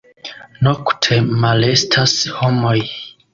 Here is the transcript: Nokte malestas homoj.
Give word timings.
Nokte 0.67 1.17
malestas 1.43 2.17
homoj. 2.41 2.77